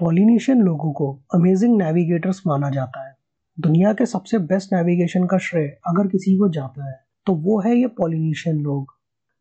[0.00, 3.14] Polynesian लोगों को amazing navigators माना जाता है।
[3.58, 7.74] दुनिया के सबसे बेस्ट नेविगेशन का श्रेय अगर किसी को जाता है तो वो है
[7.76, 8.94] ये पॉलिनेशियन लोग।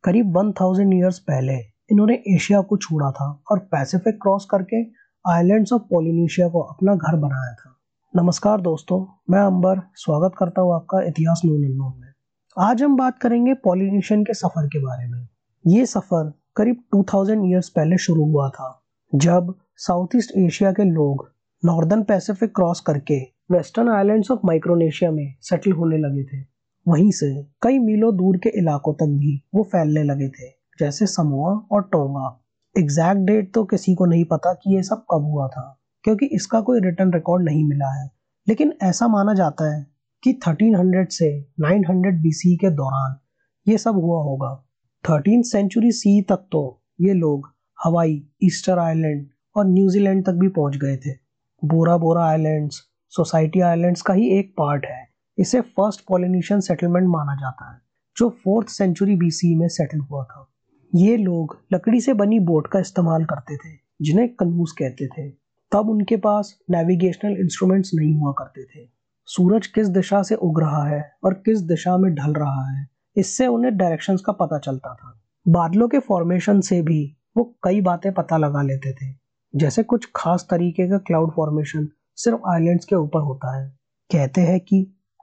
[0.04, 1.54] करीब 1000 ईयर्स पहले
[1.92, 4.82] इन्होंने एशिया को छोड़ा था और पैसिफिक क्रॉस करके
[5.26, 7.76] आइलैंड्स ऑफ़ पॉलिनेशिया को अपना घर बनाया था।
[8.14, 9.00] नमस्कार दोस्तों,
[9.30, 12.12] मैं अंबर, स्वागत करता हूँ आपका इतिहास नून अनोन में।
[12.58, 15.28] आज हम बात करेंगे पॉलिनेशियन के सफ़र के बारे में।
[15.66, 18.70] ये सफ़र करीब 2000 ईयर्स पहले शुरू हुआ था,
[19.14, 21.24] जब साउथ ईस्ट एशिया के लोग
[21.64, 23.20] नॉर्दर्न पैसिफिक क्रॉस करके
[23.52, 26.42] वेस्टर्न आइलैंड्स ऑफ़ माइक्रोनेशिया में सेटल होने लगे थे।
[26.86, 27.30] वहीं से
[27.62, 32.42] कई मीलों दूर के इलाकों तक भी वो फैलने लगे थे, जैसे समोआ और टोंगा।
[32.76, 36.62] एग्जैक्ट डेट तो किसी को नहीं पता कि ये सब कब हुआ था, क्योंकि इसका
[36.62, 38.10] कोई रिटर्न रिकॉर्ड नहीं मिला है।
[38.48, 39.86] लेकिन ऐसा माना जाता है
[40.24, 43.18] कि 1300 से 900 बीसी के दौरान
[43.68, 44.54] ये सब हुआ होगा।
[45.04, 47.52] थर्टीन सेंचुरी सी तक तो ये लोग
[47.86, 49.28] हवाई, ईस्टर आइलैंड
[49.60, 51.12] और न्यूजीलैंड तक भी पहुँच गए थे।
[51.62, 52.82] Bora Bora islands
[53.14, 55.08] Society Islands का ही एक पार्ट है।
[55.38, 57.80] इसे फ़र्स्ट पॉलिनेशियन सेटलमेंट माना जाता है,
[58.18, 60.46] जो फोर्थ सेंचुरी बीसी में सेटल हुआ था।
[60.94, 65.30] ये लोग लकड़ी से बनी बोट का इस्तेमाल करते थे, जिन्हें कनूस कहते थे।
[65.72, 68.88] तब उनके पास नेविगेशनल इंस्ट्रूमेंट्स नहीं हुआ करते थे।
[69.28, 73.48] सूरज किस दिशा से उग रहा है और किस दिशा में ढल रहा है, इससे
[73.48, 77.04] उन्हें डायरेक्शंस का पता चलता था। बादलों के फॉर्मेशन से भी
[77.38, 79.19] वो कई बातें पता लगा लेते थे।
[79.54, 83.68] जैसे कुछ खास तरीके का क्लाउड फॉर्मेशन सिर्फ़ आइलैंड्स के ऊपर होता है।
[84.10, 84.82] कहते हैं कि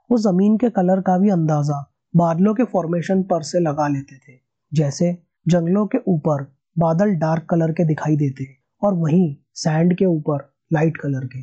[0.09, 1.83] वो ज़मीन के कलर का भी अंदाज़ा
[2.13, 4.37] बादलों के फॉर्मेशन पर से लगा लेते थे,
[4.71, 6.43] जैसे जंगलों के ऊपर
[6.77, 8.45] बादल डार्क कलर के दिखाई देते
[8.81, 11.39] और वहीं सैंड के ऊपर लाइट कलर के।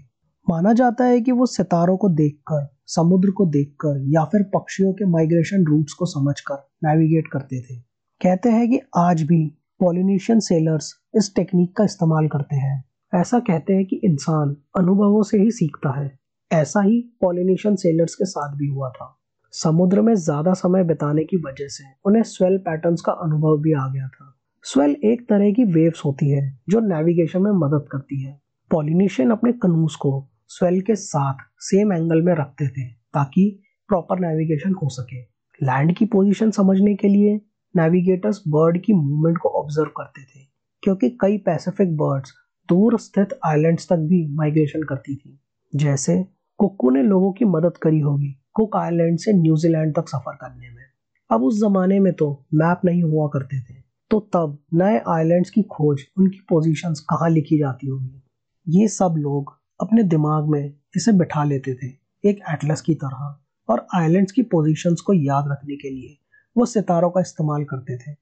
[0.47, 5.05] माना जाता है कि वो सितारों को देखकर, समुद्र को देखकर या फिर पक्षियों के
[5.05, 7.79] माइग्रेशन रूट्स को समझकर नेविगेट करते थे।
[8.21, 9.45] कहते हैं कि आज भी
[9.81, 15.39] पॉलिनेशियन सेलर्स इस टेक्निक का इस्तेमाल करते हैं। ऐसा कहते हैं कि इंसान अनुभवों से
[15.39, 16.11] ही सीखता है।
[16.51, 19.09] ऐसा ही पॉलिनेशियन सेलर्स के साथ भी हुआ था।
[19.55, 23.87] समुद्र में ज़्यादा समय बिताने की वजह से उन्हें स्वेल पैटर्न्स का अनुभव भी आ
[23.89, 24.31] गया था।
[24.65, 29.53] स्वेल एक तरह की वेव्स होती है जो नेविगेशन में मदद करती है। पॉलिनेशियन अपने
[29.53, 30.13] कनूस को
[30.49, 33.49] स्वेल के साथ सेम एंगल में रखते थे ताकि
[33.91, 35.21] प्रॉपर नेविगेशन हो सके।
[35.61, 37.41] लैंड की पोजीशन समझने के लिए
[37.75, 40.45] नेविगेटर्स बर्ड की मूवमेंट को ऑब्ज़र्व करते थे,
[40.83, 42.33] क्योंकि कई पैसिफिक बर्ड्स
[42.69, 45.39] दूर स्थित आइलैंड्स तक भी माइग्रेशन करती थी।
[45.73, 46.23] जैसे
[46.61, 50.85] कुक्कू ने लोगों की मदद करी होगी कुक आइलैंड से न्यूजीलैंड तक सफ़र करने में।
[51.31, 55.63] अब उस जमाने में तो मैप नहीं हुआ करते थे तो तब नए आइलैंड्स की
[55.71, 58.23] खोज उनकी पोजीशंस कहाँ लिखी जाती होगी?
[58.67, 61.87] ये सब लोग अपने दिमाग में इसे बिठा लेते थे,
[62.25, 63.35] एक एटलस की तरह,
[63.69, 66.17] और आइलैंड्स की पोजीशंस को याद रखने के लिए।
[66.57, 68.15] वो सितारों का इस्तेमाल करते थे।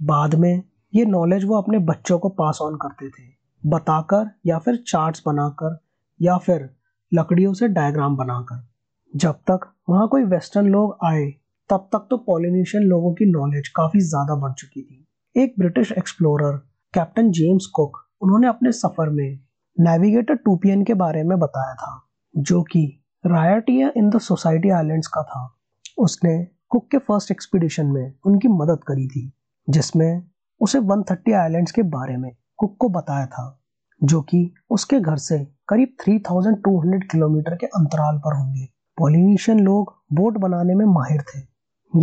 [0.00, 3.28] बाद में ये नॉलेज वो अपने बच्चों को पास ऑन करते थे।
[3.62, 5.78] बताकर या फिर चार्ट्स बनाकर
[6.20, 6.68] या फिर
[7.12, 8.68] लकड़ियों से डायग्राम बनाकर।
[9.14, 11.26] जब तक वहाँ कोई वेस्टर्न लोग आए,
[11.70, 16.56] तब तक तो पॉलिनेशियन लोगों की नॉलेज काफ़ी ज़्यादा बढ़ चुकी थी। एक British explorer
[16.94, 19.38] captain James Cook उन्होंने अपने सफ़र में
[19.78, 25.22] नेविगेटर टूपियन के बारे में बताया था, जो कि Raiatea in the Society Islands का
[25.22, 25.56] था।
[25.98, 26.36] उसने
[26.70, 29.32] कुक के फ़र्स्ट एक्सपीडिशन में उनकी मदद करी थी,
[29.70, 30.22] जिसमें
[30.60, 33.62] उसे 130 आइलैंड्स के बारे में कुक को बताया था,
[34.02, 35.38] जो कि उसके घर से
[35.68, 41.40] करीब 3200 किलोमीटर के अंतराल पर होंगे। पॉलिनेशियन लोग बोट बनाने में माहिर थे।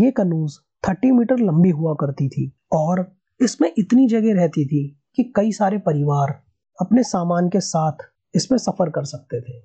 [0.03, 0.53] ये कनूज
[0.83, 5.77] 30 मीटर लंबी हुआ करती थी और इसमें इतनी जगह रहती थी कि कई सारे
[5.77, 6.43] परिवार
[6.81, 7.97] अपने सामान के साथ
[8.35, 9.59] इसमें सफ़र कर सकते थे।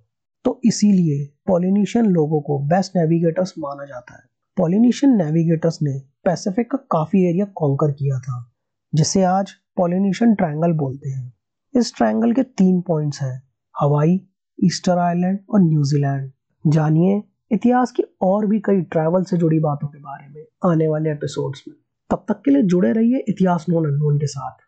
[0.45, 5.93] तो इसीलिए पॉलिनेशियन लोगों को बेस्ट नेविगेटर्स माना जाता है। पॉलिनेशियन नेविगेटर्स ने
[6.25, 8.53] पैसिफिक का काफ़ी एरिया कॉन्कर किया था,
[8.93, 11.33] जिसे आज पॉलिनेशियन ट्रायंगल बोलते हैं।
[11.75, 13.43] इस ट्रायंगल के तीन पॉइंट्स हैं
[13.75, 14.21] हवाई
[14.59, 16.31] ईस्टर आइलैंड और न्यूजीलैंड
[16.65, 21.11] जानिए इतिहास की और भी कई ट्रैवल से जुड़ी बातों के बारे में आने वाले
[21.11, 21.75] एपिसोड्स में।
[22.11, 24.62] तब तक के लिए जुड़े रहिए इतिहास नोन अननोन के साथ।